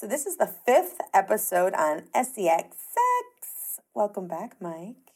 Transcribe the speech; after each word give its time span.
So, 0.00 0.06
this 0.06 0.24
is 0.24 0.38
the 0.38 0.46
fifth 0.46 0.98
episode 1.12 1.74
on 1.74 2.04
SEX 2.14 2.34
Sex. 2.34 3.80
Welcome 3.92 4.28
back, 4.28 4.56
Mike. 4.58 5.12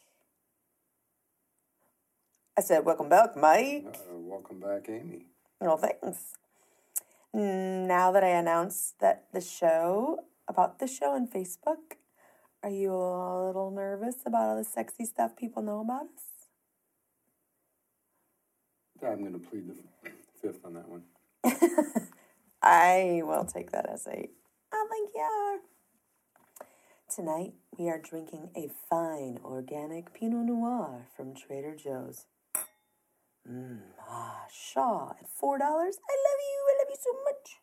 I 2.59 2.61
said, 2.61 2.85
Welcome 2.85 3.09
back, 3.09 3.35
Mike. 3.35 3.87
Uh, 3.89 4.19
welcome 4.19 4.61
back, 4.61 4.91
Amy. 4.91 5.25
Well, 5.59 5.79
thanks. 5.79 6.35
Now 7.33 8.13
that 8.13 8.23
I 8.23 8.29
announced 8.29 9.01
that 9.01 9.25
the 9.33 9.41
show, 9.41 10.25
about 10.49 10.81
the 10.81 10.87
show 10.87 11.13
on 11.13 11.29
Facebook, 11.29 11.97
are 12.63 12.69
you 12.69 12.93
a 12.93 13.47
little 13.47 13.71
nervous 13.71 14.17
about 14.27 14.51
all 14.51 14.59
the 14.59 14.65
sexy 14.65 15.07
stuff 15.07 15.35
people 15.35 15.63
know 15.63 15.81
about 15.81 16.09
us? 16.15 16.51
I'm 19.03 19.21
going 19.21 19.33
to 19.33 19.39
plead 19.39 19.67
the 19.67 20.11
fifth 20.43 20.63
on 20.63 20.75
that 20.75 20.87
one. 20.87 21.05
I 22.63 23.23
will 23.25 23.47
take 23.47 23.71
that 23.71 23.89
as 23.89 24.07
a, 24.07 24.29
I 24.75 24.87
think 24.91 25.11
you 25.15 25.21
are. 25.21 25.59
Tonight, 27.09 27.53
we 27.79 27.89
are 27.89 27.99
drinking 27.99 28.51
a 28.57 28.69
fine 28.91 29.39
organic 29.45 30.13
Pinot 30.13 30.47
Noir 30.47 31.07
from 31.17 31.33
Trader 31.33 31.77
Joe's. 31.77 32.27
Mmm, 33.49 33.79
ah, 34.09 34.47
Shaw 34.53 35.11
at 35.11 35.27
$4. 35.41 35.61
I 35.61 35.61
love 35.61 35.91
you. 35.93 36.59
I 36.71 36.75
love 36.79 36.89
you 36.91 36.97
so 37.01 37.11
much. 37.25 37.61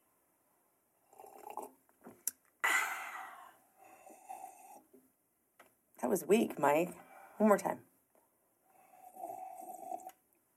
That 6.02 6.10
was 6.10 6.26
weak, 6.26 6.58
Mike. 6.58 6.94
One 7.38 7.50
more 7.50 7.58
time. 7.58 7.80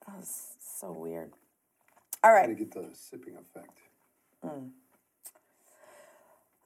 That 0.07 0.17
was 0.17 0.55
so 0.59 0.93
weird. 0.93 1.33
All 2.23 2.33
right. 2.33 2.47
to 2.47 2.55
get 2.55 2.73
the 2.73 2.89
sipping 2.93 3.35
effect. 3.37 3.79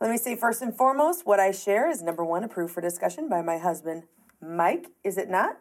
Let 0.00 0.10
me 0.10 0.16
say 0.16 0.36
first 0.36 0.62
and 0.62 0.76
foremost, 0.76 1.26
what 1.26 1.40
I 1.40 1.50
share 1.50 1.90
is 1.90 2.02
number 2.02 2.24
one, 2.24 2.44
approved 2.44 2.72
for 2.72 2.80
discussion 2.80 3.28
by 3.28 3.42
my 3.42 3.58
husband, 3.58 4.04
Mike. 4.40 4.92
Is 5.02 5.18
it 5.18 5.28
not? 5.28 5.58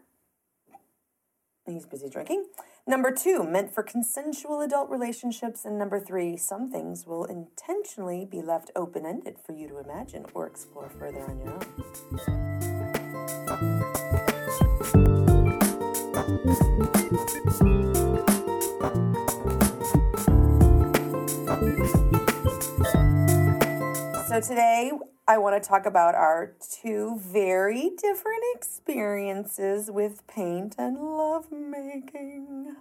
He's 1.65 1.87
busy 1.87 2.07
drinking. 2.07 2.45
Number 2.85 3.11
two, 3.11 3.43
meant 3.43 3.73
for 3.73 3.81
consensual 3.81 4.61
adult 4.61 4.91
relationships. 4.91 5.65
And 5.65 5.79
number 5.79 5.99
three, 5.99 6.37
some 6.37 6.71
things 6.71 7.07
will 7.07 7.25
intentionally 7.25 8.25
be 8.25 8.41
left 8.41 8.69
open 8.75 9.05
ended 9.07 9.37
for 9.43 9.53
you 9.53 9.67
to 9.69 9.79
imagine 9.79 10.25
or 10.33 10.45
explore 10.45 10.89
further 10.89 11.23
on 11.23 11.39
your 11.39 11.53
own. 17.73 17.86
So 24.37 24.49
today 24.49 24.91
I 25.27 25.39
want 25.39 25.59
to 25.59 25.67
talk 25.67 25.87
about 25.87 26.13
our 26.13 26.53
two 26.83 27.19
very 27.19 27.89
different 27.97 28.43
experiences 28.53 29.89
with 29.89 30.27
paint 30.27 30.75
and 30.77 30.95
lovemaking. 30.95 32.75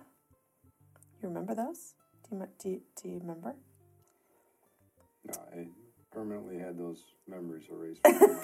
You 1.22 1.28
remember 1.28 1.54
those? 1.54 1.94
Do 2.28 2.36
you, 2.36 2.46
do 2.58 2.68
you, 2.68 2.80
do 3.00 3.08
you 3.08 3.18
remember? 3.20 3.54
No, 5.24 5.34
I 5.50 5.68
permanently 6.12 6.58
had 6.58 6.76
those 6.76 7.02
memories 7.26 7.64
erased 7.72 8.02
from 8.02 8.36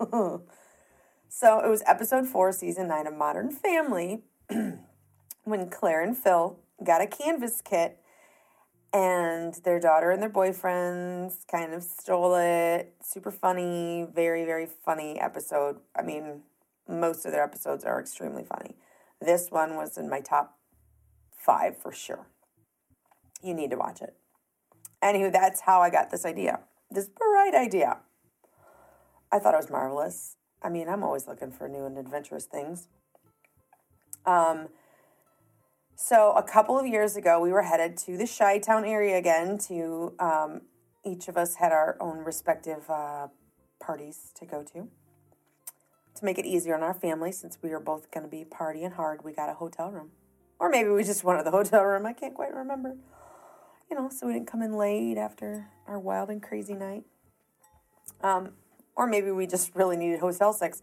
my 0.00 0.18
mind. 0.18 0.40
So 1.28 1.60
it 1.60 1.68
was 1.68 1.82
episode 1.84 2.26
four, 2.26 2.50
season 2.52 2.88
nine 2.88 3.06
of 3.06 3.14
Modern 3.14 3.50
Family, 3.50 4.22
when 5.44 5.68
Claire 5.68 6.00
and 6.00 6.16
Phil 6.16 6.60
got 6.82 7.02
a 7.02 7.06
canvas 7.06 7.60
kit 7.60 8.00
and 8.96 9.52
their 9.62 9.78
daughter 9.78 10.10
and 10.10 10.22
their 10.22 10.30
boyfriends 10.30 11.46
kind 11.50 11.74
of 11.74 11.82
stole 11.82 12.34
it. 12.36 12.94
Super 13.02 13.30
funny, 13.30 14.06
very, 14.14 14.46
very 14.46 14.66
funny 14.66 15.20
episode. 15.20 15.76
I 15.94 16.00
mean, 16.00 16.40
most 16.88 17.26
of 17.26 17.32
their 17.32 17.44
episodes 17.44 17.84
are 17.84 18.00
extremely 18.00 18.42
funny. 18.42 18.74
This 19.20 19.50
one 19.50 19.76
was 19.76 19.98
in 19.98 20.08
my 20.08 20.20
top 20.20 20.56
five 21.36 21.76
for 21.76 21.92
sure. 21.92 22.26
You 23.42 23.52
need 23.52 23.70
to 23.70 23.76
watch 23.76 24.00
it. 24.00 24.14
Anywho, 25.02 25.30
that's 25.30 25.60
how 25.60 25.82
I 25.82 25.90
got 25.90 26.10
this 26.10 26.24
idea. 26.24 26.60
This 26.90 27.08
bright 27.08 27.54
idea. 27.54 27.98
I 29.30 29.38
thought 29.38 29.52
it 29.52 29.58
was 29.58 29.70
marvelous. 29.70 30.36
I 30.62 30.70
mean, 30.70 30.88
I'm 30.88 31.02
always 31.02 31.28
looking 31.28 31.50
for 31.50 31.68
new 31.68 31.84
and 31.84 31.98
adventurous 31.98 32.46
things. 32.46 32.88
Um, 34.24 34.68
so 35.96 36.32
a 36.32 36.42
couple 36.42 36.78
of 36.78 36.86
years 36.86 37.16
ago, 37.16 37.40
we 37.40 37.50
were 37.50 37.62
headed 37.62 37.96
to 37.98 38.18
the 38.18 38.26
Chi 38.26 38.58
Town 38.58 38.84
area 38.84 39.16
again. 39.16 39.56
To 39.68 40.12
um, 40.18 40.60
each 41.04 41.26
of 41.26 41.38
us 41.38 41.54
had 41.54 41.72
our 41.72 41.96
own 42.00 42.18
respective 42.18 42.88
uh, 42.90 43.28
parties 43.80 44.30
to 44.34 44.44
go 44.44 44.62
to. 44.62 44.88
To 46.16 46.24
make 46.24 46.38
it 46.38 46.44
easier 46.44 46.74
on 46.74 46.82
our 46.82 46.92
family, 46.92 47.32
since 47.32 47.58
we 47.62 47.70
were 47.70 47.80
both 47.80 48.10
going 48.10 48.24
to 48.24 48.30
be 48.30 48.44
partying 48.44 48.92
hard, 48.92 49.24
we 49.24 49.32
got 49.32 49.48
a 49.48 49.54
hotel 49.54 49.90
room, 49.90 50.10
or 50.58 50.68
maybe 50.68 50.90
we 50.90 51.02
just 51.02 51.24
wanted 51.24 51.46
the 51.46 51.50
hotel 51.58 51.82
room. 51.82 52.04
I 52.04 52.12
can't 52.12 52.34
quite 52.34 52.54
remember. 52.54 52.96
You 53.90 53.96
know, 53.96 54.10
so 54.10 54.26
we 54.26 54.34
didn't 54.34 54.48
come 54.48 54.60
in 54.60 54.76
late 54.76 55.16
after 55.16 55.68
our 55.86 55.98
wild 55.98 56.28
and 56.28 56.42
crazy 56.42 56.74
night. 56.74 57.04
Um, 58.20 58.50
or 58.96 59.06
maybe 59.06 59.30
we 59.30 59.46
just 59.46 59.74
really 59.74 59.96
needed 59.96 60.20
hotel 60.20 60.52
sex. 60.52 60.82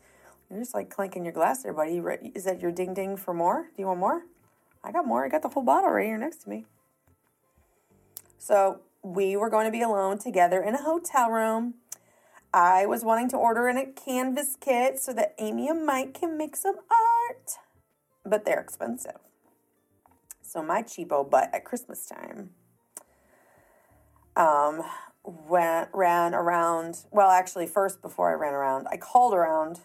You're 0.49 0.59
just 0.59 0.73
like 0.73 0.89
clanking 0.89 1.23
your 1.23 1.33
glass 1.33 1.61
there, 1.63 1.73
buddy. 1.73 2.01
Is 2.33 2.45
that 2.45 2.61
your 2.61 2.71
ding 2.71 2.93
ding 2.95 3.17
for 3.17 3.33
more? 3.33 3.69
Do 3.75 3.81
you 3.81 3.87
want 3.87 3.99
more? 3.99 4.23
I 4.83 4.91
got 4.91 5.07
more. 5.07 5.25
I 5.25 5.29
got 5.29 5.41
the 5.41 5.49
whole 5.49 5.63
bottle 5.63 5.91
right 5.91 6.05
here 6.05 6.17
next 6.17 6.43
to 6.43 6.49
me. 6.49 6.65
So 8.37 8.81
we 9.01 9.35
were 9.35 9.49
going 9.49 9.65
to 9.65 9.71
be 9.71 9.81
alone 9.81 10.17
together 10.17 10.61
in 10.61 10.75
a 10.75 10.81
hotel 10.81 11.29
room. 11.29 11.75
I 12.53 12.85
was 12.85 13.03
wanting 13.03 13.29
to 13.29 13.37
order 13.37 13.67
in 13.67 13.77
a 13.77 13.85
canvas 13.85 14.57
kit 14.59 14.99
so 14.99 15.13
that 15.13 15.33
Amy 15.39 15.67
and 15.67 15.85
Mike 15.85 16.13
can 16.13 16.37
make 16.37 16.55
some 16.55 16.75
art, 16.75 17.51
but 18.25 18.45
they're 18.45 18.59
expensive. 18.59 19.17
So 20.41 20.61
my 20.61 20.83
cheapo 20.83 21.27
butt 21.27 21.49
at 21.51 21.65
Christmas 21.65 22.05
time 22.05 22.51
um, 24.35 24.83
went 25.23 25.89
ran 25.93 26.35
around. 26.35 27.05
Well, 27.11 27.29
actually, 27.29 27.65
first 27.65 28.01
before 28.01 28.29
I 28.29 28.33
ran 28.33 28.53
around, 28.53 28.87
I 28.91 28.97
called 28.97 29.33
around 29.33 29.79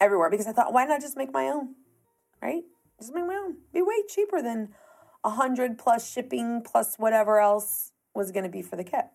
everywhere 0.00 0.30
because 0.30 0.46
I 0.46 0.52
thought, 0.52 0.72
why 0.72 0.84
not 0.84 1.00
just 1.00 1.16
make 1.16 1.32
my 1.32 1.44
own, 1.44 1.74
right? 2.42 2.64
Just 2.98 3.14
make 3.14 3.26
my 3.26 3.34
own. 3.34 3.56
Be 3.72 3.82
way 3.82 4.02
cheaper 4.08 4.42
than 4.42 4.74
a 5.24 5.30
hundred 5.30 5.78
plus 5.78 6.10
shipping 6.10 6.62
plus 6.64 6.96
whatever 6.96 7.38
else 7.40 7.92
was 8.14 8.30
going 8.30 8.44
to 8.44 8.50
be 8.50 8.62
for 8.62 8.76
the 8.76 8.84
kit. 8.84 9.06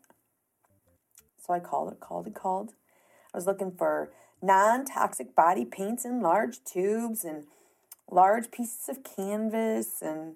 So 1.46 1.54
I 1.54 1.60
called 1.60 1.92
it, 1.92 2.00
called 2.00 2.28
it, 2.28 2.36
called. 2.36 2.74
I 3.34 3.38
was 3.38 3.48
looking 3.48 3.72
for 3.72 4.12
non-toxic 4.42 5.36
body 5.36 5.66
paints 5.66 6.06
in 6.06 6.22
large 6.22 6.64
tubes 6.64 7.24
and 7.24 7.46
large 8.10 8.52
pieces 8.52 8.90
of 8.90 9.04
canvas 9.04 10.02
and 10.02 10.36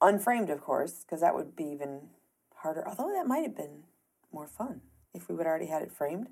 unframed, 0.00 0.50
of 0.50 0.60
course, 0.60 1.04
because 1.04 1.20
that 1.20 1.34
would 1.34 1.54
be 1.54 1.64
even 1.64 2.08
harder. 2.56 2.86
Although 2.86 3.12
that 3.12 3.26
might 3.26 3.42
have 3.42 3.56
been 3.56 3.84
more 4.32 4.46
fun 4.46 4.82
if 5.14 5.28
we 5.28 5.34
would 5.34 5.46
already 5.46 5.66
had 5.66 5.82
it 5.82 5.92
framed. 5.92 6.28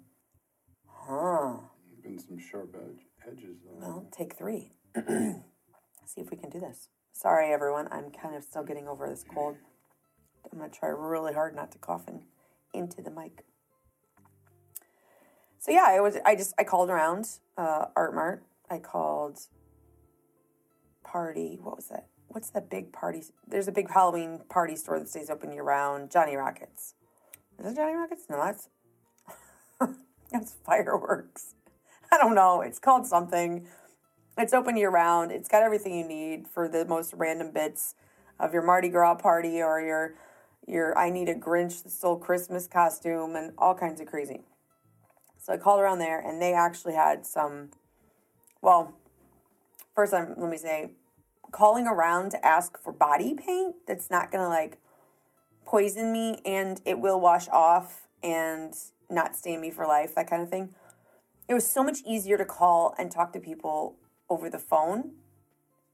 Huh. 0.86 1.56
Been 2.02 2.18
some 2.18 2.38
sharp 2.38 2.74
edge, 2.74 3.04
edges. 3.26 3.58
Though. 3.64 3.86
Well, 3.86 4.06
take 4.10 4.34
three. 4.34 4.72
See 6.06 6.20
if 6.20 6.30
we 6.30 6.36
can 6.36 6.50
do 6.50 6.60
this. 6.60 6.88
Sorry, 7.12 7.52
everyone. 7.52 7.88
I'm 7.90 8.10
kind 8.10 8.34
of 8.34 8.42
still 8.42 8.64
getting 8.64 8.88
over 8.88 9.08
this 9.08 9.24
cold. 9.34 9.56
I'm 10.50 10.58
going 10.58 10.70
to 10.70 10.76
try 10.76 10.88
really 10.88 11.32
hard 11.32 11.54
not 11.54 11.70
to 11.72 11.78
cough 11.78 12.08
in, 12.08 12.22
into 12.72 13.02
the 13.02 13.10
mic. 13.10 13.44
So 15.58 15.70
yeah, 15.70 15.84
I 15.86 16.00
was. 16.00 16.16
I 16.24 16.34
just 16.34 16.54
I 16.58 16.64
called 16.64 16.88
around 16.88 17.26
uh, 17.58 17.86
Art 17.94 18.14
Mart. 18.14 18.42
I 18.70 18.78
called 18.78 19.38
Party. 21.04 21.58
What 21.60 21.76
was 21.76 21.88
that? 21.88 22.06
What's 22.28 22.48
that 22.50 22.70
big 22.70 22.92
party? 22.92 23.22
There's 23.46 23.68
a 23.68 23.72
big 23.72 23.90
Halloween 23.90 24.40
party 24.48 24.74
store 24.74 24.98
that 24.98 25.08
stays 25.08 25.28
open 25.28 25.52
year 25.52 25.62
round. 25.62 26.10
Johnny 26.10 26.34
Rockets. 26.34 26.94
Is 27.58 27.72
it 27.72 27.76
Johnny 27.76 27.94
Rockets? 27.94 28.24
No, 28.30 28.36
that's 28.38 28.68
that's 30.32 30.54
fireworks. 30.64 31.54
I 32.10 32.16
don't 32.16 32.34
know. 32.34 32.62
It's 32.62 32.78
called 32.78 33.06
something. 33.06 33.66
It's 34.40 34.54
open 34.54 34.78
year 34.78 34.88
round. 34.88 35.32
It's 35.32 35.50
got 35.50 35.62
everything 35.62 35.94
you 35.94 36.08
need 36.08 36.48
for 36.48 36.66
the 36.66 36.86
most 36.86 37.12
random 37.12 37.50
bits 37.50 37.94
of 38.38 38.54
your 38.54 38.62
Mardi 38.62 38.88
Gras 38.88 39.16
party 39.16 39.60
or 39.60 39.82
your 39.82 40.14
your 40.66 40.96
I 40.96 41.10
need 41.10 41.28
a 41.28 41.34
Grinch 41.34 41.82
that 41.82 41.90
stole 41.90 42.16
Christmas 42.16 42.66
costume 42.66 43.36
and 43.36 43.52
all 43.58 43.74
kinds 43.74 44.00
of 44.00 44.06
crazy. 44.06 44.40
So 45.36 45.52
I 45.52 45.58
called 45.58 45.80
around 45.80 45.98
there 45.98 46.18
and 46.18 46.40
they 46.40 46.54
actually 46.54 46.94
had 46.94 47.26
some 47.26 47.68
well, 48.62 48.94
first 49.94 50.14
let 50.14 50.38
me 50.38 50.56
say 50.56 50.92
calling 51.52 51.86
around 51.86 52.30
to 52.30 52.46
ask 52.46 52.80
for 52.80 52.94
body 52.94 53.34
paint 53.34 53.76
that's 53.86 54.10
not 54.10 54.32
going 54.32 54.42
to 54.42 54.48
like 54.48 54.78
poison 55.66 56.12
me 56.12 56.40
and 56.46 56.80
it 56.86 56.98
will 56.98 57.20
wash 57.20 57.46
off 57.48 58.06
and 58.22 58.72
not 59.10 59.36
stain 59.36 59.60
me 59.60 59.70
for 59.70 59.86
life, 59.86 60.14
that 60.14 60.30
kind 60.30 60.42
of 60.42 60.48
thing. 60.48 60.74
It 61.46 61.52
was 61.52 61.70
so 61.70 61.84
much 61.84 61.98
easier 62.06 62.38
to 62.38 62.46
call 62.46 62.94
and 62.96 63.10
talk 63.10 63.34
to 63.34 63.40
people 63.40 63.96
over 64.30 64.48
the 64.48 64.58
phone, 64.58 65.12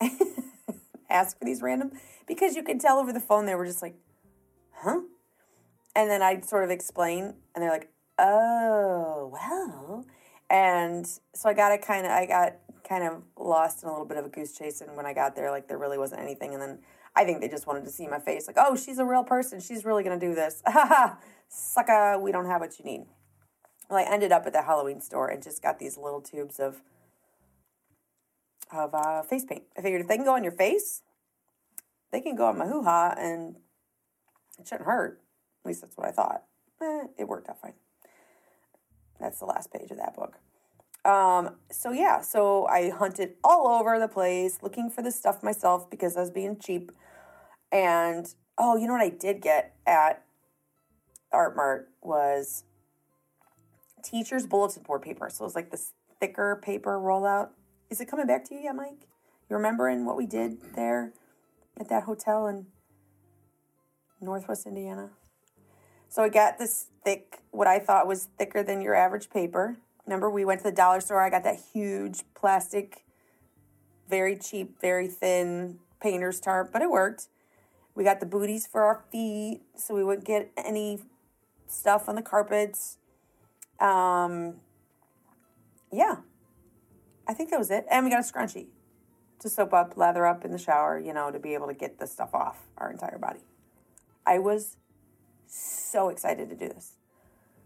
ask 1.10 1.38
for 1.38 1.44
these 1.44 1.62
random, 1.62 1.92
because 2.26 2.54
you 2.54 2.62
can 2.62 2.78
tell 2.78 2.98
over 2.98 3.12
the 3.12 3.20
phone 3.20 3.46
they 3.46 3.54
were 3.54 3.66
just 3.66 3.82
like, 3.82 3.96
huh? 4.74 5.00
And 5.94 6.10
then 6.10 6.22
I'd 6.22 6.44
sort 6.44 6.62
of 6.62 6.70
explain, 6.70 7.34
and 7.54 7.62
they're 7.62 7.70
like, 7.70 7.90
oh, 8.18 9.30
well. 9.32 10.06
And 10.50 11.06
so 11.34 11.48
I 11.48 11.54
got 11.54 11.72
it 11.72 11.82
kind 11.82 12.06
of, 12.06 12.12
I 12.12 12.26
got 12.26 12.56
kind 12.88 13.02
of 13.02 13.22
lost 13.36 13.82
in 13.82 13.88
a 13.88 13.92
little 13.92 14.06
bit 14.06 14.18
of 14.18 14.26
a 14.26 14.28
goose 14.28 14.56
chase. 14.56 14.80
And 14.80 14.96
when 14.96 15.06
I 15.06 15.12
got 15.12 15.34
there, 15.34 15.50
like, 15.50 15.66
there 15.66 15.78
really 15.78 15.98
wasn't 15.98 16.20
anything. 16.20 16.52
And 16.52 16.62
then 16.62 16.78
I 17.16 17.24
think 17.24 17.40
they 17.40 17.48
just 17.48 17.66
wanted 17.66 17.84
to 17.84 17.90
see 17.90 18.06
my 18.06 18.18
face, 18.18 18.46
like, 18.46 18.56
oh, 18.58 18.76
she's 18.76 18.98
a 18.98 19.04
real 19.04 19.24
person. 19.24 19.58
She's 19.58 19.84
really 19.84 20.04
going 20.04 20.20
to 20.20 20.26
do 20.26 20.34
this. 20.34 20.62
Sucker, 21.48 22.18
we 22.18 22.30
don't 22.30 22.46
have 22.46 22.60
what 22.60 22.78
you 22.78 22.84
need. 22.84 23.06
Well, 23.88 23.98
I 23.98 24.12
ended 24.12 24.32
up 24.32 24.46
at 24.46 24.52
the 24.52 24.62
Halloween 24.62 25.00
store 25.00 25.28
and 25.28 25.42
just 25.42 25.62
got 25.62 25.78
these 25.78 25.96
little 25.96 26.20
tubes 26.20 26.58
of 26.58 26.82
of 28.72 28.94
uh, 28.94 29.22
face 29.22 29.44
paint. 29.44 29.64
I 29.76 29.82
figured 29.82 30.00
if 30.00 30.08
they 30.08 30.16
can 30.16 30.24
go 30.24 30.34
on 30.34 30.42
your 30.42 30.52
face, 30.52 31.02
they 32.12 32.20
can 32.20 32.36
go 32.36 32.46
on 32.46 32.58
my 32.58 32.66
hoo 32.66 32.82
ha, 32.82 33.14
and 33.18 33.56
it 34.58 34.66
shouldn't 34.66 34.86
hurt. 34.86 35.20
At 35.64 35.68
least 35.68 35.80
that's 35.82 35.96
what 35.96 36.06
I 36.06 36.12
thought. 36.12 36.44
Eh, 36.82 37.04
it 37.18 37.28
worked 37.28 37.48
out 37.48 37.60
fine. 37.60 37.74
That's 39.20 39.38
the 39.38 39.46
last 39.46 39.72
page 39.72 39.90
of 39.90 39.96
that 39.96 40.14
book. 40.14 40.38
Um, 41.04 41.56
so 41.70 41.92
yeah, 41.92 42.20
so 42.20 42.66
I 42.66 42.90
hunted 42.90 43.34
all 43.44 43.68
over 43.68 43.98
the 43.98 44.08
place 44.08 44.58
looking 44.62 44.90
for 44.90 45.02
the 45.02 45.12
stuff 45.12 45.42
myself 45.42 45.88
because 45.88 46.16
I 46.16 46.20
was 46.20 46.30
being 46.30 46.58
cheap. 46.58 46.90
And 47.70 48.26
oh, 48.58 48.76
you 48.76 48.86
know 48.86 48.94
what 48.94 49.02
I 49.02 49.10
did 49.10 49.40
get 49.40 49.76
at 49.86 50.24
Art 51.32 51.54
Mart 51.54 51.90
was 52.02 52.64
teacher's 54.02 54.46
bulletin 54.46 54.82
board 54.82 55.02
paper. 55.02 55.28
So 55.30 55.44
it 55.44 55.46
was 55.46 55.54
like 55.54 55.70
this 55.70 55.92
thicker 56.20 56.60
paper 56.62 56.98
rollout. 56.98 57.50
Is 57.88 58.00
it 58.00 58.06
coming 58.06 58.26
back 58.26 58.44
to 58.46 58.54
you 58.54 58.62
yet, 58.62 58.74
Mike? 58.74 59.06
You 59.48 59.56
remembering 59.56 60.04
what 60.04 60.16
we 60.16 60.26
did 60.26 60.74
there 60.74 61.12
at 61.78 61.88
that 61.88 62.02
hotel 62.02 62.48
in 62.48 62.66
Northwest 64.20 64.66
Indiana? 64.66 65.10
So 66.08 66.22
I 66.22 66.28
got 66.28 66.58
this 66.58 66.86
thick, 67.04 67.42
what 67.52 67.68
I 67.68 67.78
thought 67.78 68.08
was 68.08 68.28
thicker 68.38 68.64
than 68.64 68.80
your 68.80 68.94
average 68.94 69.30
paper. 69.30 69.76
Remember, 70.04 70.28
we 70.28 70.44
went 70.44 70.60
to 70.60 70.64
the 70.64 70.72
dollar 70.72 71.00
store. 71.00 71.22
I 71.22 71.30
got 71.30 71.44
that 71.44 71.60
huge 71.72 72.24
plastic, 72.34 73.04
very 74.08 74.36
cheap, 74.36 74.80
very 74.80 75.06
thin 75.06 75.78
painter's 76.00 76.40
tarp, 76.40 76.72
but 76.72 76.82
it 76.82 76.90
worked. 76.90 77.28
We 77.94 78.02
got 78.02 78.18
the 78.18 78.26
booties 78.26 78.66
for 78.66 78.82
our 78.82 79.04
feet 79.12 79.62
so 79.76 79.94
we 79.94 80.02
wouldn't 80.02 80.26
get 80.26 80.50
any 80.56 81.00
stuff 81.68 82.08
on 82.08 82.16
the 82.16 82.22
carpets. 82.22 82.98
Um, 83.80 84.56
yeah, 85.92 86.16
I 87.28 87.34
think 87.34 87.50
that 87.50 87.58
was 87.58 87.70
it. 87.70 87.86
And 87.90 88.04
we 88.04 88.10
got 88.10 88.20
a 88.20 88.32
scrunchie 88.32 88.66
to 89.40 89.48
soap 89.48 89.72
up, 89.72 89.96
lather 89.96 90.26
up 90.26 90.44
in 90.44 90.52
the 90.52 90.58
shower, 90.58 90.98
you 90.98 91.12
know, 91.12 91.30
to 91.30 91.38
be 91.38 91.54
able 91.54 91.66
to 91.66 91.74
get 91.74 91.98
the 91.98 92.06
stuff 92.06 92.34
off 92.34 92.66
our 92.78 92.90
entire 92.90 93.18
body. 93.18 93.40
I 94.26 94.38
was 94.38 94.76
so 95.46 96.08
excited 96.08 96.48
to 96.50 96.56
do 96.56 96.68
this. 96.68 96.94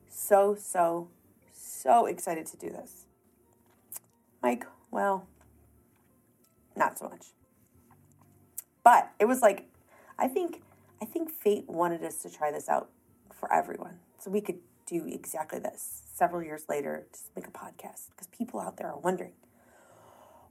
So, 0.09 0.55
so, 0.55 1.09
so 1.53 2.07
excited 2.07 2.47
to 2.47 2.57
do 2.57 2.71
this. 2.71 3.07
Mike, 4.43 4.67
well, 4.91 5.27
not 6.77 6.99
so 6.99 7.09
much. 7.09 7.29
But 8.83 9.11
it 9.19 9.27
was 9.27 9.43
like, 9.43 9.69
I 10.19 10.29
think, 10.29 10.63
I 11.01 11.05
think 11.05 11.31
fate 11.31 11.65
wanted 11.69 12.03
us 12.03 12.23
to 12.23 12.31
try 12.31 12.51
this 12.51 12.69
out 12.69 12.91
for 13.33 13.53
everyone. 13.53 13.99
So 14.19 14.31
we 14.31 14.41
could 14.41 14.59
do 14.87 15.07
exactly 15.07 15.59
this 15.59 16.03
several 16.13 16.43
years 16.43 16.65
later, 16.69 17.07
just 17.13 17.29
make 17.35 17.47
a 17.47 17.51
podcast 17.51 18.11
because 18.11 18.27
people 18.37 18.61
out 18.61 18.77
there 18.77 18.89
are 18.89 18.99
wondering. 18.99 19.33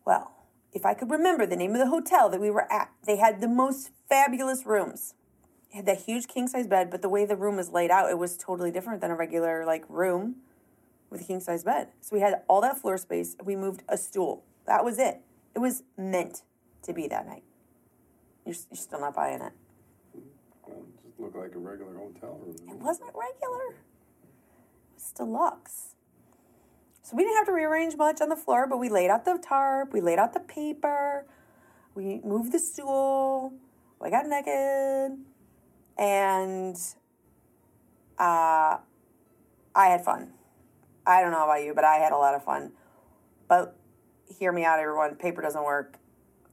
Well, 0.10 0.32
if 0.74 0.88
I 0.88 0.96
could 0.96 1.12
remember 1.12 1.46
the 1.46 1.56
name 1.56 1.74
of 1.74 1.78
the 1.78 1.86
hotel 1.86 2.30
that 2.30 2.42
we 2.42 2.50
were 2.50 2.66
at, 2.74 2.90
they 3.06 3.18
had 3.18 3.42
the 3.42 3.48
most 3.48 3.92
fabulous 4.10 4.66
rooms. 4.66 5.14
It 5.70 5.76
had 5.76 5.86
that 5.86 6.02
huge 6.02 6.28
king 6.28 6.48
size 6.48 6.66
bed, 6.66 6.90
but 6.90 7.04
the 7.04 7.10
way 7.10 7.26
the 7.26 7.36
room 7.36 7.58
was 7.58 7.70
laid 7.70 7.92
out, 7.92 8.10
it 8.10 8.18
was 8.18 8.36
totally 8.36 8.72
different 8.72 9.02
than 9.02 9.12
a 9.12 9.16
regular 9.16 9.68
like 9.68 9.86
room 9.88 10.38
with 11.12 11.22
a 11.22 11.24
king 11.24 11.40
size 11.40 11.64
bed. 11.64 11.90
So 12.02 12.16
we 12.16 12.22
had 12.22 12.42
all 12.48 12.60
that 12.62 12.80
floor 12.80 12.98
space. 12.98 13.36
We 13.44 13.56
moved 13.56 13.84
a 13.88 13.98
stool. 13.98 14.44
That 14.66 14.84
was 14.84 14.98
it. 14.98 15.22
It 15.54 15.60
was 15.60 15.84
meant 15.96 16.42
to 16.82 16.92
be 16.92 17.08
that 17.08 17.28
night. 17.28 17.44
You're, 18.48 18.56
you're 18.72 18.78
still 18.78 19.02
not 19.02 19.14
buying 19.14 19.44
it. 19.44 19.54
Well, 20.66 20.86
it 20.88 21.08
just 21.08 21.20
looked 21.20 21.36
like 21.36 21.54
a 21.54 21.60
regular 21.60 21.94
hotel 21.94 22.40
room. 22.44 22.56
It 22.68 22.78
wasn't 22.78 23.12
regular. 23.14 23.76
It 23.76 24.96
was 24.96 25.12
deluxe. 25.16 25.94
So 27.10 27.18
we 27.18 27.24
didn't 27.24 27.38
have 27.38 27.48
to 27.48 27.54
rearrange 27.54 27.98
much 27.98 28.22
on 28.22 28.30
the 28.30 28.36
floor, 28.36 28.68
but 28.68 28.78
we 28.78 28.88
laid 28.88 29.10
out 29.10 29.26
the 29.26 29.40
tarp, 29.42 29.94
we 29.94 30.00
laid 30.00 30.20
out 30.20 30.32
the 30.32 30.42
paper, 30.42 31.26
we 31.96 32.22
moved 32.24 32.52
the 32.52 32.60
stool, 32.60 33.52
we 34.00 34.12
got 34.12 34.28
naked, 34.28 35.18
and 35.98 36.76
uh, 38.20 38.78
I 39.74 39.88
had 39.88 40.06
fun. 40.06 40.34
I 41.08 41.22
don't 41.22 41.32
know 41.32 41.46
about 41.46 41.64
you, 41.64 41.74
but 41.74 41.84
I 41.84 41.96
had 41.96 42.12
a 42.12 42.16
lot 42.16 42.36
of 42.36 42.44
fun. 42.44 42.74
But 43.48 43.76
hear 44.28 44.52
me 44.52 44.64
out, 44.64 44.78
everyone. 44.78 45.16
Paper 45.16 45.42
doesn't 45.42 45.64
work. 45.64 45.98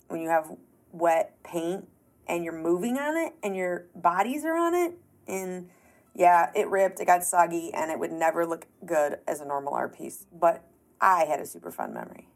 When 0.09 0.23
you 0.23 0.31
have 0.31 0.51
wet 0.91 1.37
paint 1.43 1.87
and 2.29 2.45
you're 2.45 2.59
moving 2.59 2.97
on 2.97 3.15
it 3.19 3.35
and 3.43 3.55
your 3.55 3.89
bodies 3.95 4.47
are 4.47 4.57
on 4.57 4.75
it, 4.75 4.95
and 5.29 5.69
yeah, 6.17 6.51
it 6.55 6.69
ripped, 6.69 6.99
it 7.01 7.05
got 7.05 7.23
soggy, 7.23 7.73
and 7.75 7.91
it 7.91 7.99
would 7.99 8.11
never 8.13 8.47
look 8.47 8.67
good 8.85 9.19
as 9.29 9.41
a 9.41 9.45
normal 9.45 9.75
art 9.75 9.97
piece. 9.97 10.27
But 10.33 10.65
I 11.01 11.25
had 11.25 11.41
a 11.41 11.47
super 11.47 11.71
fun 11.71 11.93
memory. 11.93 12.29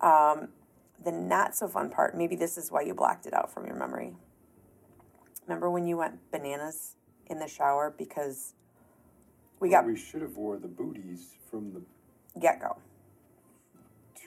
Um, 0.00 0.48
the 1.02 1.12
not 1.12 1.56
so 1.56 1.66
fun 1.66 1.88
part, 1.90 2.16
maybe 2.16 2.36
this 2.36 2.58
is 2.58 2.70
why 2.70 2.82
you 2.82 2.94
blocked 2.94 3.24
it 3.26 3.32
out 3.32 3.50
from 3.52 3.66
your 3.66 3.74
memory. 3.76 4.14
Remember 5.46 5.70
when 5.70 5.86
you 5.86 5.96
went 5.96 6.30
bananas 6.30 6.94
in 7.26 7.38
the 7.38 7.48
shower 7.48 7.92
because 7.96 8.54
we 9.58 9.70
got 9.70 9.86
we 9.86 9.96
should 9.96 10.22
have 10.22 10.36
wore 10.36 10.58
the 10.58 10.68
booties 10.68 11.36
from 11.50 11.72
the 11.72 12.40
get 12.40 12.60
go. 12.60 12.76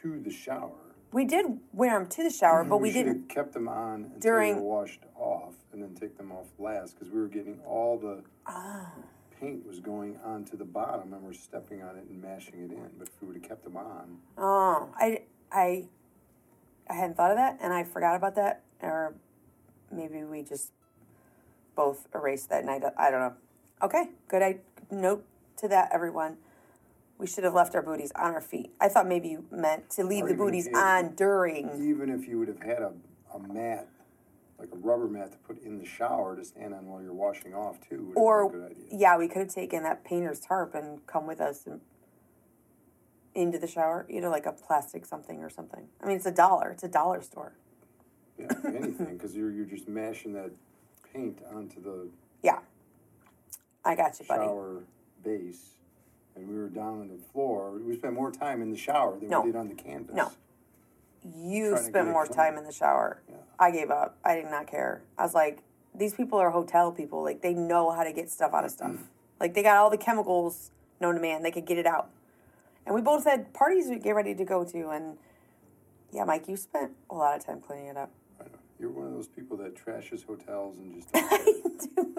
to 0.01 0.19
the 0.19 0.31
shower. 0.31 0.71
We 1.11 1.25
did 1.25 1.45
wear 1.71 1.97
them 1.97 2.09
to 2.09 2.23
the 2.23 2.29
shower, 2.29 2.63
but 2.69 2.77
we, 2.77 2.91
should 2.91 3.05
didn't. 3.05 3.29
kept 3.29 3.53
them 3.53 3.67
on 3.67 4.05
until 4.05 4.19
During- 4.19 4.55
they 4.55 4.61
were 4.61 4.67
washed 4.67 5.03
off, 5.15 5.53
and 5.75 5.83
then 5.83 5.93
take 5.93 6.17
them 6.17 6.31
off 6.31 6.47
last 6.57 6.95
because 6.97 7.13
we 7.13 7.19
were 7.19 7.27
getting 7.27 7.59
all 7.67 7.97
the 7.99 8.23
Ah. 8.47 8.93
paint 9.41 9.67
was 9.67 9.79
going 9.81 10.17
onto 10.23 10.55
the 10.55 10.63
bottom, 10.63 11.13
and 11.13 11.21
we're 11.21 11.33
stepping 11.33 11.83
on 11.83 11.97
it 11.97 12.05
and 12.09 12.21
mashing 12.21 12.55
it 12.63 12.71
in. 12.71 12.89
But 12.97 13.09
if 13.09 13.21
we 13.21 13.27
would 13.27 13.35
have 13.35 13.43
kept 13.47 13.63
them 13.65 13.75
on, 13.75 14.17
Oh, 14.37 14.89
I, 14.95 15.23
I, 15.51 15.87
I 16.89 16.93
hadn't 16.93 17.17
thought 17.17 17.31
of 17.31 17.37
that, 17.37 17.57
and 17.61 17.73
I 17.73 17.83
forgot 17.83 18.15
about 18.15 18.35
that, 18.35 18.61
or 18.81 19.13
maybe 19.91 20.23
we 20.23 20.41
just 20.43 20.71
both 21.75 22.07
erased 22.15 22.49
that 22.49 22.63
night. 22.63 22.81
I 22.97 23.11
don't 23.11 23.19
know. 23.19 23.33
Okay, 23.81 24.11
good. 24.29 24.41
I 24.41 24.59
note 24.89 25.25
to 25.57 25.67
that, 25.67 25.89
everyone. 25.93 26.37
We 27.17 27.27
should 27.27 27.43
have 27.43 27.53
left 27.53 27.75
our 27.75 27.81
booties 27.81 28.11
on 28.15 28.33
our 28.33 28.41
feet. 28.41 28.73
I 28.79 28.87
thought 28.87 29.07
maybe 29.07 29.27
you 29.29 29.45
meant 29.51 29.89
to 29.91 30.03
leave 30.05 30.23
Or 30.25 30.27
the 30.29 30.33
booties 30.35 30.67
if- 30.67 30.75
on 30.75 31.15
during. 31.15 31.69
even 31.83 32.09
if 32.09 32.25
you 32.27 32.39
would 32.39 32.47
have 32.47 32.61
had 32.61 32.79
a, 32.81 32.93
a 33.33 33.39
mat, 33.39 33.87
like 34.65 34.73
a 34.73 34.81
rubber 34.85 35.07
mat 35.07 35.31
to 35.31 35.37
put 35.39 35.61
in 35.63 35.77
the 35.77 35.85
shower 35.85 36.35
to 36.35 36.43
stand 36.43 36.73
on 36.73 36.87
while 36.87 37.01
you're 37.01 37.13
washing 37.13 37.53
off 37.53 37.77
too, 37.87 38.05
would 38.05 38.17
Or 38.17 38.43
have 38.43 38.51
been 38.51 38.61
a 38.61 38.67
good 38.67 38.71
idea. 38.71 38.99
yeah, 38.99 39.17
we 39.17 39.27
could 39.27 39.39
have 39.39 39.53
taken 39.53 39.83
that 39.83 40.03
painter's 40.03 40.39
tarp 40.39 40.73
and 40.75 41.05
come 41.07 41.27
with 41.27 41.39
us 41.41 41.65
and 41.67 41.81
into 43.33 43.57
the 43.59 43.67
shower. 43.67 44.05
You 44.09 44.21
know, 44.21 44.29
like 44.29 44.45
a 44.45 44.51
plastic 44.51 45.05
something 45.05 45.39
or 45.43 45.49
something. 45.49 45.87
I 46.01 46.07
mean, 46.07 46.17
it's 46.17 46.25
a 46.25 46.31
dollar. 46.31 46.71
It's 46.71 46.83
a 46.83 46.87
dollar 46.87 47.21
store. 47.21 47.53
Yeah, 48.37 48.47
anything 48.65 49.17
because 49.17 49.35
you're 49.35 49.51
you're 49.51 49.65
just 49.65 49.87
mashing 49.87 50.33
that 50.33 50.51
paint 51.13 51.39
onto 51.53 51.81
the 51.81 52.09
Yeah, 52.43 52.59
I 53.83 53.95
got 53.95 54.19
you, 54.19 54.25
buddy. 54.27 54.43
shower 54.43 54.83
base, 55.23 55.69
and 56.35 56.47
we 56.47 56.55
were 56.55 56.67
down 56.67 56.99
on 57.01 57.07
the 57.07 57.17
floor. 57.31 57.71
We 57.71 57.95
spent 57.95 58.13
more 58.13 58.31
time 58.31 58.61
in 58.61 58.71
the 58.71 58.77
shower 58.77 59.17
than 59.17 59.29
No. 59.29 59.41
we 59.41 59.51
did 59.51 59.55
on 59.57 59.69
the 59.69 59.75
canvas. 59.75 60.15
No. 60.15 60.31
You 61.33 61.77
spent 61.77 62.09
more 62.09 62.27
time 62.27 62.57
in 62.57 62.65
the 62.65 62.71
shower. 62.71 63.21
Yeah. 63.29 63.35
I 63.57 63.71
gave 63.71 63.89
up. 63.89 64.17
I 64.23 64.35
did 64.35 64.45
not 64.45 64.67
care. 64.67 65.01
I 65.17 65.23
was 65.23 65.33
like, 65.33 65.59
these 65.93 66.13
people 66.13 66.37
are 66.39 66.51
hotel 66.51 66.91
people. 66.91 67.23
Like 67.23 67.41
they 67.41 67.53
know 67.53 67.91
how 67.91 68.03
to 68.03 68.11
get 68.11 68.29
stuff 68.29 68.53
out 68.53 68.65
of 68.65 68.71
stuff. 68.71 68.91
Mm-hmm. 68.91 69.03
like 69.39 69.53
they 69.53 69.63
got 69.63 69.77
all 69.77 69.89
the 69.89 69.97
chemicals 69.97 70.71
known 70.99 71.15
to 71.15 71.21
man. 71.21 71.41
They 71.41 71.51
could 71.51 71.65
get 71.65 71.77
it 71.77 71.85
out. 71.85 72.09
And 72.85 72.93
we 72.93 73.01
both 73.01 73.23
had 73.23 73.53
parties 73.53 73.87
we 73.87 73.97
get 73.97 74.11
ready 74.15 74.35
to 74.35 74.45
go 74.45 74.63
to. 74.63 74.89
And 74.89 75.17
yeah, 76.11 76.23
Mike, 76.25 76.47
you 76.47 76.57
spent 76.57 76.91
a 77.09 77.15
lot 77.15 77.35
of 77.37 77.45
time 77.45 77.61
cleaning 77.61 77.87
it 77.87 77.97
up. 77.97 78.11
You're 78.77 78.91
one 78.91 79.07
of 79.07 79.13
those 79.13 79.29
people 79.29 79.55
that 79.57 79.73
trashes 79.73 80.25
hotels 80.25 80.77
and 80.79 80.93
just. 80.95 81.09
I 81.15 81.37
do 81.95 82.13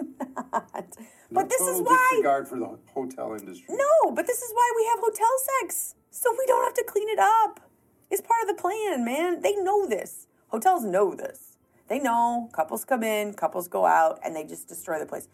not. 0.51 0.97
No 1.29 1.41
But 1.41 1.49
this 1.49 1.61
is 1.61 1.81
why. 1.81 2.07
disregard 2.11 2.47
for 2.47 2.57
the 2.57 2.77
hotel 2.93 3.35
industry. 3.39 3.75
No, 3.75 4.11
but 4.11 4.25
this 4.25 4.41
is 4.41 4.51
why 4.53 4.71
we 4.75 4.85
have 4.85 4.99
hotel 4.99 5.29
sex. 5.61 5.93
So 6.09 6.31
we 6.31 6.45
don't 6.47 6.63
have 6.63 6.73
to 6.73 6.83
clean 6.83 7.09
it 7.09 7.19
up. 7.19 7.66
It's 8.09 8.21
part 8.21 8.41
of 8.41 8.55
the 8.55 8.61
plan, 8.61 9.03
man. 9.03 9.41
They 9.41 9.55
know 9.55 9.87
this. 9.87 10.27
Hotels 10.49 10.83
know 10.83 11.13
this. 11.13 11.57
They 11.87 11.99
know 11.99 12.49
couples 12.51 12.85
come 12.85 13.03
in, 13.03 13.33
couples 13.33 13.67
go 13.67 13.85
out, 13.85 14.19
and 14.23 14.35
they 14.35 14.43
just 14.43 14.67
destroy 14.67 14.99
the 14.99 15.05
place. 15.05 15.27